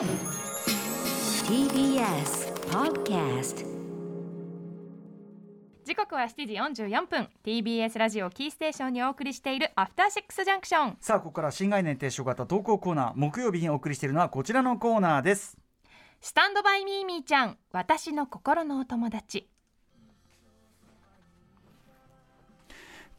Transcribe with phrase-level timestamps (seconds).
[0.00, 0.08] TBS
[2.70, 3.66] Podcast
[5.84, 7.28] 時刻は7時44分。
[7.44, 15.58] TBS ラジオキーステーションにお送りしているアフターシックスジャンクションさあここから新概念提唱型投稿コーナー木曜日にお送りしているのはこちらのコーナーです。
[16.22, 19.49] スタンドバイミーミーちゃん私の心のお友達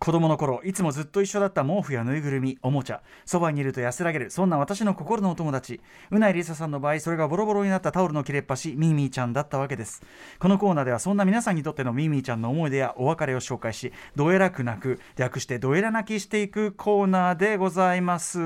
[0.02, 5.80] 子供の頃いつもずっと一緒だった毛布やぬいぐるみおもちゃそばにいると安らげるそんな私の心のお友達。
[6.10, 10.02] うないりささんの場合それがボロボロになったタオルの切れっ端ミーミーちゃんだったわけです。
[10.40, 18.40] このコーナーではそんな皆さんにとってのミーミーちゃんの思い出やお別れを紹介しどえらく泣く略してどえら泣きしていくコーナーでございます。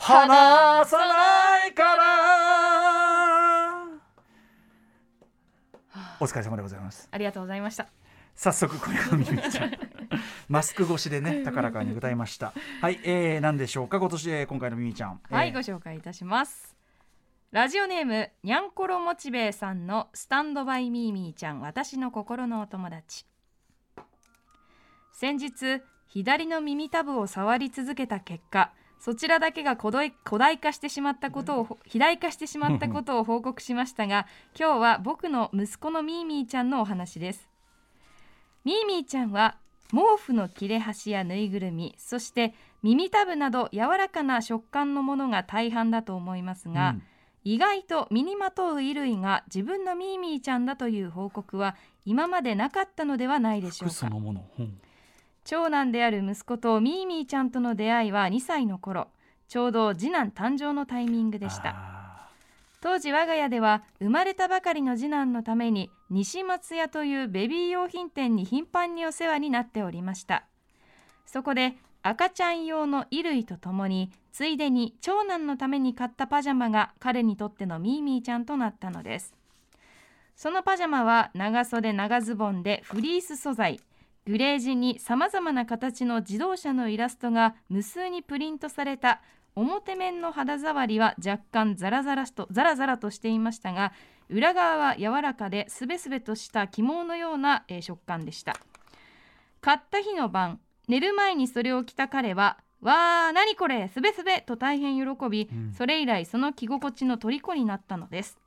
[0.00, 2.02] 離さないから。
[6.18, 7.08] お疲れ様でございます。
[7.12, 7.86] ありがとうございました。
[8.34, 9.70] 早速これがミミちゃん
[10.48, 12.52] マスク越しでね高らかに歌いました。
[12.80, 13.98] はい、えー、何でしょうか？
[13.98, 15.20] 今年、えー今回のミミちゃん。
[15.30, 16.76] はい、えーご紹介いたします。
[17.50, 23.26] ラジオネームにゃんころモチベイさんのスタンドバイミーミーちゃん私の心のお友達。
[25.12, 34.26] 先日左の耳たぶを触り続けた結果そちらだけが古代化してしまったことを肥大化してしまったことを報告しましたが
[34.58, 37.48] 今日は僕の息子のミーミーちゃんのお話です。
[38.64, 39.58] ミーミーちゃんは
[39.92, 47.02] 毛布の切れ端やぬいぐるみそして耳たぶなど柔らかな食感のものが大半だと思いますが、うん。
[47.44, 53.94] 意外と身にまとう衣類が自分のミーミーちゃんだという報告は今までなかったのではないでしょうか。
[54.58, 54.80] うん。
[55.44, 59.08] 長男である息子とミーミーちゃんとの出会いは2歳の頃
[59.48, 61.70] ちょうど次男誕生のタイミングでした。
[61.70, 62.01] あ
[62.82, 70.44] 当時我が家では生まれたばかりの次男のために西松屋というベビー用品店に頻繁にお世話になっておりました。
[71.24, 79.32] そこで赤ちゃん用の衣類とともについでに長男のために買ったパジャマが彼にとってのミーミーちゃんとなったのです。
[80.34, 83.78] そのパジャマは長袖長ズボンでフリース素材。
[84.26, 89.20] グレージにさまざまな形の自動車のイラストが無数にプリントされた
[89.54, 93.92] 表面の肌触りは若干ザラザラとザラザラとしていましたが
[94.28, 98.56] 裏側は柔らかですべすべとした起毛のような、えー食感でした
[99.60, 100.58] 買った日の晩
[100.88, 108.38] 寝る前にそれを着た彼は「わー何これすべすべ!」と大変喜び、うんそれ以来その着心地の虜になったのです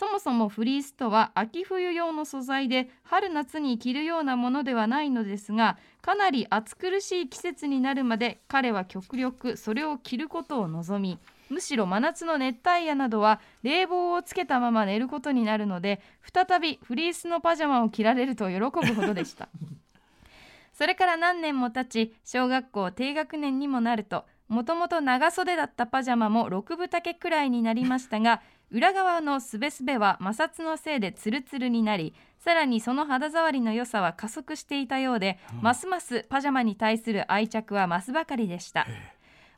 [0.00, 11.18] そもそもフリースとは秋冬用の素材で春夏に着るようなものではないのですがかなり暑苦しい季節になるまで彼は極力それを着ることを望み
[11.50, 16.00] むしろ真夏の熱帯夜などは冷房をつけたまま寝ることになるので
[16.32, 19.50] 再びフリースのパジャマを着られると喜ぶほどでした。
[20.72, 38.86] それから何年も経ち小学校低学年にもなるともともと長袖だったパジャマも6分丈くらいになりましたが 裏側のすべすべは摩擦のせいでツルツルになりさらにその肌触りの良さは加速していたようで、ますますパジャマに対する愛着は増すばかりでした。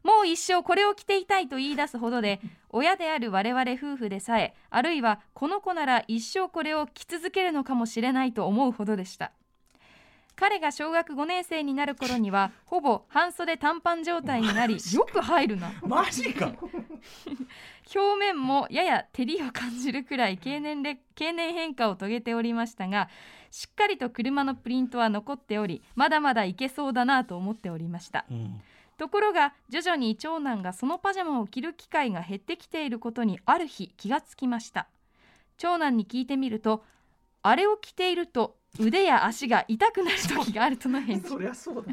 [0.02, 9.30] もう一生これを着ていたいと言い出すほどで 親である我々夫婦でさえあるいはこの子なら一生これを着続けるのかもしれないと思うほどでした
[10.42, 15.72] 彼が小学5年生になる頃にはほぼ半袖短パン状態になりよく入るな。
[15.86, 16.52] マジか。
[17.94, 23.08] 表面もやや照りを感じるくらい経年れ経年変化を遂げておりましたが
[23.52, 28.24] しっかりと車のプリントは残っておりまだまだいけそうだなと思っておりました。
[28.28, 28.60] うん。
[28.98, 34.88] ところが徐々に長男がそのパジャマを着る機会が減ってきていることにある日気がつきました。
[35.56, 36.82] 長男に聞いてみると
[37.44, 41.28] あれを着ていると腕や足が痛くなる時があるとの返事。
[41.30, 41.92] そりゃそうだ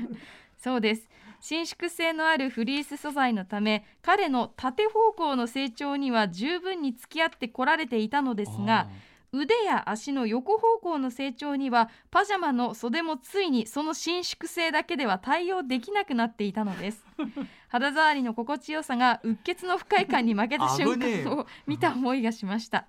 [0.58, 1.10] そうです。
[1.42, 8.90] 伸縮性のあるフリース素材のため彼の縦方向の成長には十分に付き合ってこられていたのですが
[9.32, 17.06] 腕や足の横方向の成長にはパジャマの袖もついにその伸縮性だけでは対応できなくなっていたのです。
[17.70, 22.88] 肌触りの心地よさがうっ血の不快感に負けた瞬間を見た思いがしました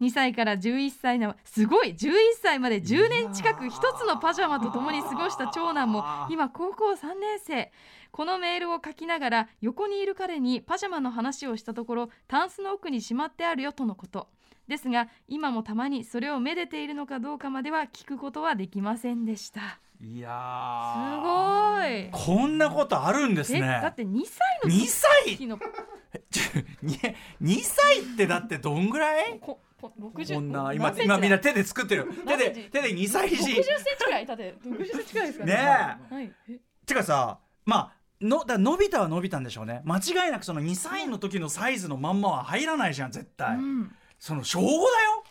[0.00, 2.12] 2歳から11歳のすごい11
[2.42, 7.70] 歳まで10年近く一つのパジャマと共に過ごした長男も今高校3年生。
[8.10, 14.28] このメールを書きながら横にいる彼にパジャマの話をしたところタンスの奥にしまってあるよとのこと。
[14.68, 19.60] ですが今もたまにそれをめでているのかどうかまでは聞くことはできませんでした。
[20.00, 22.24] いやすーごい。
[22.24, 25.36] こんなことあるんですえねだって2歳の2歳？
[25.36, 25.64] 時のこ
[26.30, 26.42] ちょ
[26.82, 26.98] に
[27.42, 29.38] 2歳ってだってどんぐらい？
[29.40, 29.60] こ
[30.00, 32.06] 60こんな今今みんな手で作ってる。
[32.26, 33.36] 手で手で2歳児。
[33.36, 34.26] 60センチくらい？
[34.26, 35.52] だって60センチくらいですかね。
[35.54, 35.58] ね
[36.10, 36.32] はい。
[36.48, 36.58] え？
[36.86, 39.82] てかさまあのだ伸びたは伸びたんでしょうね。
[39.84, 43.94] 間違いなくその2歳の時のサイズのまんまは入らないじゃん絶対、うん。
[44.18, 44.80] その小5だよ。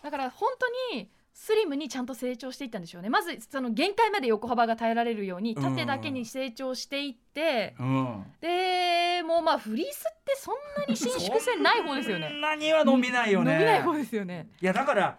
[0.04, 0.50] だから本
[0.92, 3.10] 当にスリムにちゃんと成長していったんでしょうね。
[3.10, 5.64] まずその限界まで横幅が耐えられるようにうん。
[5.64, 8.24] 縦だけに成長していって、うん。
[8.40, 12.30] でもうまあフリースってそんなに伸縮性ない方ですよね。
[12.30, 13.54] そんなには伸びないよね。
[13.54, 14.48] 伸びない方ですよね。
[14.62, 15.18] いやだから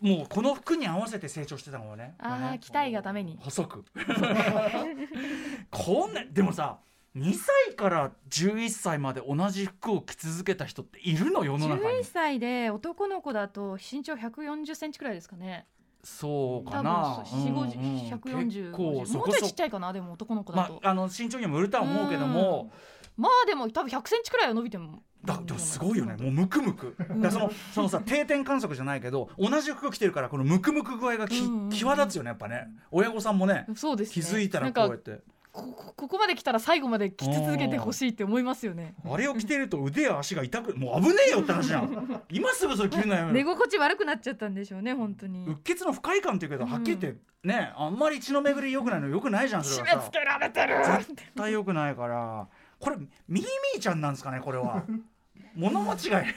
[0.00, 2.14] もうこの服に合わせて成長してたもんね。
[2.18, 3.38] ああね期待がために。
[3.40, 3.84] 細く。
[5.70, 6.78] こんなでもさ
[7.16, 11.98] 2歳から11歳まで同じ服を着続けた人っているの世の中に。
[12.00, 15.66] 11歳で男の子だと身長140センチくらいですかね。
[16.04, 17.58] そうか多な分4 5うん。
[17.58, 22.72] うん140結構もうちちっちゃいかなでも男の子だまと、ああの身長にもよるとは思うけども。
[23.14, 26.16] まあでも多分100センチくらいは伸びてもだでもすごいよね。
[26.16, 26.96] もうムクムク。
[27.30, 31.70] そのそのさ定点観測じゃないけど同じ服着てるからこのムクムク具合がきうんうんうん。
[31.70, 32.68] 際立つよねやっぱね。
[32.90, 34.14] 親御さんもねそうですね。
[34.14, 35.20] 気づいたらこうやって
[35.52, 38.94] ここまで来たら最後まで着続けてほしいって思いますよね。
[39.04, 42.22] あれを着てると腕や足が痛くもう危ねえよって話じゃん。
[42.32, 45.46] 今すぐそれ着るのやめ寝ろ心地悪くなっちゃったんでしょうね本当に。
[45.46, 50.76] うっ血の不快感っていうけどはっきり言ってねあんまり血の巡り良くないの良くないじゃんそ締れはさめ付けられてる
[51.14, 52.48] 絶対良くないから。
[52.78, 54.82] これミーミーちゃんなんですかねこれは
[55.54, 56.22] 物持ちが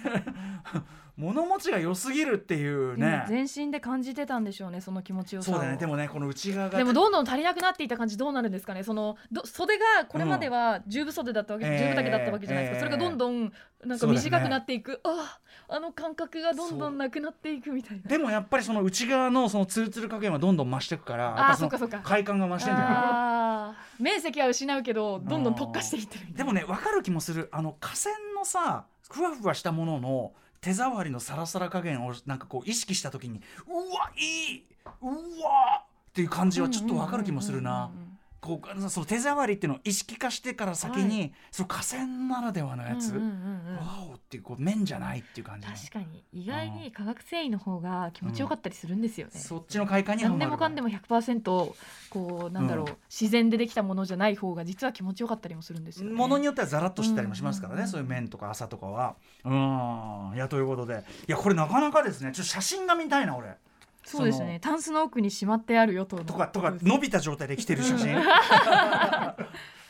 [1.17, 3.25] 物持ちが良すぎるっていうね。
[3.29, 5.55] 全身で感じてたんでしょうねその気持ちよさを。
[5.55, 5.77] そうだね。
[5.77, 6.77] でもねこの内側が。
[6.77, 13.53] でもどんどん足りなくなっていた感じどうなるんですかねそのど袖がこれまでは十分袖だったわけ、うん十分丈だったわけじゃないですか、えーそれがどんどん
[13.85, 15.39] なんか短くなっていく、あ
[15.69, 18.03] ああの感覚がどんどんなくなっていくみたいな。
[18.03, 21.99] でもやっぱりその内側のそのツルツル加減はどんどん増していくからあそうかそうか。
[22.03, 24.03] 快感が増してんじゃないあー。
[24.03, 27.47] 面積は失うけどどんどん特化していってるでもね分かる気もする。
[27.51, 28.15] あの河川
[28.45, 30.31] のさふわふわしたものの
[30.61, 34.63] 手触りのサラサラ加減をなんかこう意識した時にうわいい
[35.01, 35.07] う
[35.43, 37.85] わっていう感じはちょっとわかる気もするな。
[37.85, 38.04] うんうんうんうん
[38.45, 43.29] こうその手触りっていうのを意識化してから先に、その河川ならではのやつ、うんうんうん
[43.69, 43.77] うん。
[43.77, 46.23] わおっていうこう面じゃないっていう感じね確かに。
[46.31, 51.73] 意外に化学繊維の方が気持ちよかったりするんですよね、そっちの快感には何でもかんでも100%
[52.09, 52.95] こうなんだろう、うん。
[53.09, 56.15] 自然でできたものじゃない方が実は気持ちよかったりもするんですよ、ね。
[56.15, 59.15] ものによってはザラッとしてたりもしますからね、うんそういう麺とか朝とかは。
[59.43, 60.33] うん。
[60.35, 61.03] いやということで。
[61.27, 62.31] いやこれなかなかですね。
[62.31, 63.55] ちょっと写真が見たいな俺
[64.05, 64.59] そうですね。
[64.61, 66.17] タンスの奥にしまってあるよと。
[66.23, 68.15] とかとか伸びた状態で来てる写真。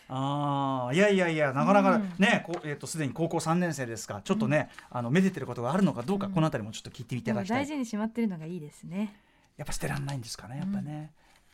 [0.07, 2.13] ああいやいやいやなかなかうん。
[2.19, 4.21] ね、こうえっ、とすでに高校3年生ですか。
[4.23, 6.33] ちょっとね、あのめでてることがあるのかどうか、うん。
[6.33, 7.63] このあたりもちょっと聞いていただきたい。
[7.63, 9.15] 大事にしまってるのがいいですね。
[9.57, 11.11] やっぱ捨てらんないんですかねやっぱね、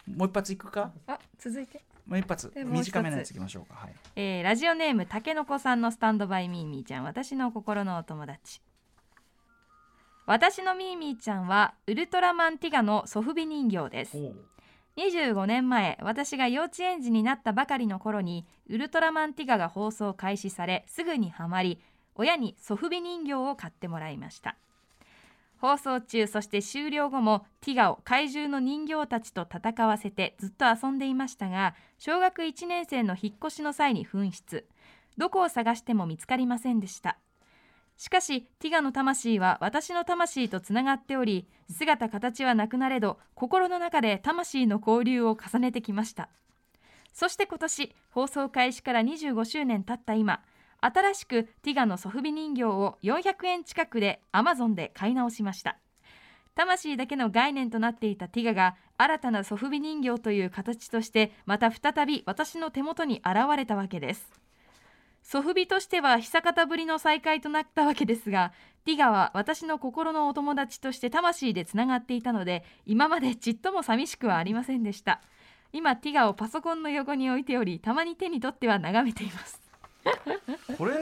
[0.08, 0.92] もう一発いくか？
[1.08, 3.76] あ、続いて、もう一発短めのやついきましょうか。
[3.76, 3.94] はい。
[4.16, 8.62] えーラジオネームたけのこさんのスタンドバイミーミーちゃん、私の心のお友達。
[10.32, 14.18] 私のミーミーちゃんはウルトラマンティガのソフビ人形です。
[14.18, 14.36] おう。
[14.96, 21.82] 25年前私が幼稚園児になったばかりの頃にウルトラマンティガが放送開始されすぐにはまり
[22.16, 24.56] 親にソフビ人形を買ってもらいました。
[25.60, 34.66] 放送中そして終了後もティガを怪獣の人形たちと戦わせてずっと遊んでいましたが小学1年生の引っ越しの際に紛失。
[35.18, 37.18] どこを探しても見つかりませんでした
[38.02, 46.30] しかしティガの魂は私の魂とつながっており姿形はなくなれど心の中で魂の交流を重ねてきました。
[47.14, 50.42] そして今年放送開始から25周年経った今
[50.80, 55.78] 新しくティガのソフビ人形を400円近くで Amazon で買い直しました。
[56.56, 64.42] 魂だけの概念となっていたティガが新たなソフビ人形という形としてまた再び私の手元に現れたわけです。
[65.32, 68.52] ソフビとしては久方ぶりの再会となったわけですが
[68.84, 75.22] ティガは私の心のお友達として魂でつながっていたので今までちっとも寂しくはありませんでした。
[75.72, 79.62] 今ティガをパソコンの横に置いておりたまに手に取っては眺めています。
[80.78, 80.96] これ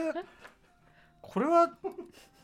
[1.20, 1.68] これは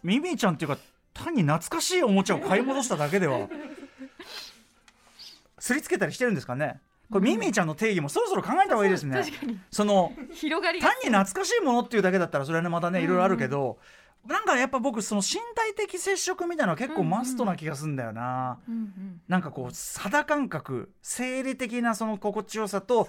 [0.03, 0.79] ミミィちゃんっていうか
[1.15, 3.49] 単に懐かしいおもちゃを買い戻しただけでは
[5.61, 6.81] すりつけたりしてるんですかね？
[7.11, 9.17] これ、ミミィちゃんの定義もそろそろ考えた方がいいですね。
[9.17, 9.59] 確かに。
[9.71, 13.79] その広がりが単に懐かしいものっていうだけだったらそれはねまたねいろいろあるけど、
[14.27, 19.21] なんかやっぱ僕その身体的接触みたいなのは結構マストな気がするんだよな、うんうん。
[19.29, 23.09] なんかこう肌感覚生理的なその心地よさと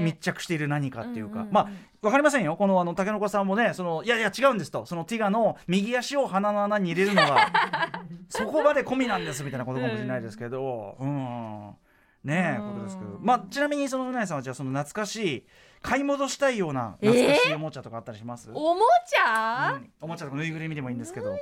[0.00, 1.52] 密着している何かっていうか、うんうんうん。
[1.52, 1.70] まあ
[2.02, 2.56] わかりませんよ。
[2.56, 4.86] このあの竹の子さんもねそのいやいや違うんですと。
[4.86, 7.52] そのティガの右足を鼻の穴に入れるのが
[8.28, 10.96] そこまで込みなんですみたいなことかもしれないですけど。
[10.98, 11.74] うん
[12.24, 13.18] ねことですけど。
[13.20, 15.44] まあちなみにそのうなえさんはじゃあその懐かしい
[15.82, 19.90] 買い戻したいような懐かしいおもちゃとかあったりします、おもちゃ、うん。
[20.02, 21.30] おもちゃとかぬいぐるみでもいいんですけど。
[21.30, 21.38] いや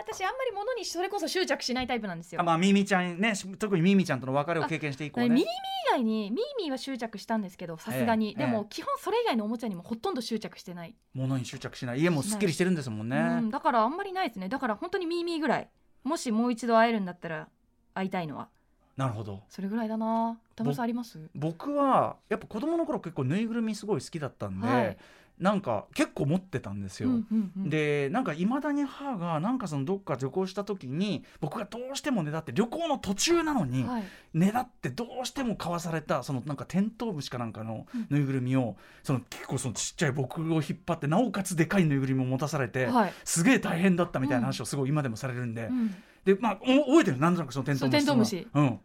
[0.00, 2.40] 私あんまり物にそれこそ執着しないタイプなんですよ。
[2.40, 5.28] あまあミミちゃんねし特にミミちゃんとの別れを経験して以降ね。
[5.28, 5.48] ミーミー以
[5.90, 12.00] 外にミーミーは執着したんですけどさすがに、ええでも基本それ以外のおもちゃにもほとんど執着してない、物に執着しない。
[12.00, 14.48] 家もすっきりしてるんですもんね、うん、だからあんまりないですね。
[14.48, 15.68] だから本当にミーミーぐらい
[16.04, 17.48] もしもう一度会えるんだったら
[17.94, 18.48] 会いたいのは
[18.96, 19.42] なるほど。
[19.48, 20.38] それぐらいだな。
[20.54, 21.18] 田村さんあります？
[21.34, 24.96] 僕はやっぱ子供の頃結構ぬいぐるみすごい好きだったんで、はい。
[25.38, 27.70] なんか結構持ってたんですよ、うんうんうん。
[27.70, 34.04] でなんかいまだに母がなんかそのどっか旅行した時に僕がどうしてもねだって旅行の途中なのに、はい。
[34.34, 43.12] ねだってどうしても買わされたそのなんかテントウムシかなんかのぬいぐるみを、その結構そのちっちゃい僕を引っ張ってなおかつでかいぬいぐるみを持たされて、はい。
[43.24, 47.18] すげえ大変だったみたいな話をすごい今でもされるんで、うんでまあお覚えてる？
[47.18, 47.92] なんとなくそのテントウムシ。
[47.92, 48.48] そうテントウムシ。
[48.54, 48.80] うん。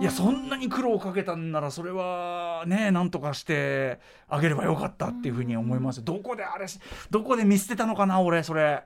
[0.00, 3.98] いやそんなに苦労をかけたんならそれはねなんとかして
[4.28, 6.04] あげればよかったっていうふうに思います。
[6.04, 6.78] どこであれし
[7.10, 8.84] どこで見捨てたのかな俺それ。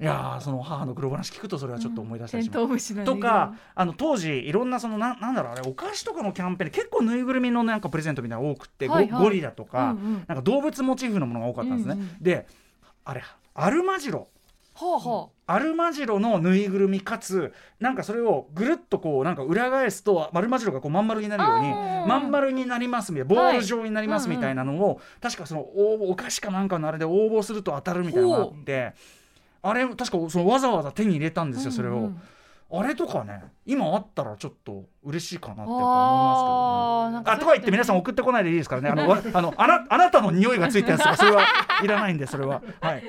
[0.00, 3.04] いやーその母の苦労話聞くとそれはちょっと思い出したりします。
[3.04, 9.22] とかあの当時いろんなそのななんだろうあれお菓子とかのキャンペーンで結構ぬいぐるみのなんかプレゼントみたいなの多くって、ゴはいはい。
[9.22, 10.24] ゴリラとか、うんうん。
[10.26, 12.22] なんか動物モチーフのものが多かったんですね、うんうん。
[12.22, 12.46] で
[13.04, 14.28] あれアルマジロ
[14.80, 21.68] ほうほアルマジロのぬいぐるみかつなんかそれをぐるっとこうなんか裏返すとアルマジロがこうまん丸になるように
[22.08, 28.94] まん丸になりますみたいなボール状になりますはいみたいなのを、確かその応募お菓子かなんかのあれで応募すると当たるみたいなのがあって
[29.62, 31.92] あれ確かそのわざわざ手に入れたんですよそれを。
[31.92, 32.20] うんうん
[32.72, 37.36] あれとかね今あったらちょっと嬉しいかなって思いますけどね。
[37.36, 38.90] あとか言って皆さん送ってこないでいいですからね。
[38.90, 41.44] あのわあのあなあなたの匂いがついたやつとかそれは
[41.82, 43.02] いらないんでそれははい。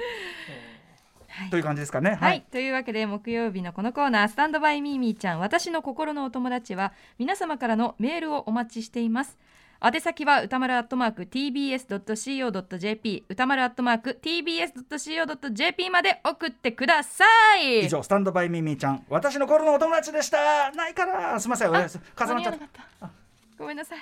[1.49, 2.17] という感じですかね。
[2.19, 9.37] はい、というわけで木曜日のこのコーナー「スタンドバイミーミーちゃん私の心のお友達」は皆様からのメールをお待ちしています。
[9.83, 17.25] 宛先は歌丸アットマーク tbs.co.jp 歌丸アットマーク tbs.co.jp まで送ってくださ
[17.57, 17.85] い。
[17.85, 20.71] 以上スタンドバイミミちゃん私の頃のお友達でした。
[20.71, 21.39] ないから。
[21.39, 21.71] すみません。
[21.71, 22.57] おやす重なっちゃっ
[22.99, 23.09] た。
[23.57, 23.99] ごめんなさい。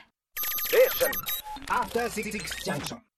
[2.66, 3.09] Junction.